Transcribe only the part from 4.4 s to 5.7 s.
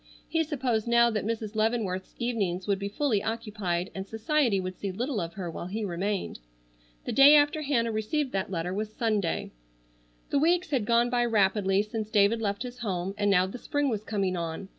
would see little of her while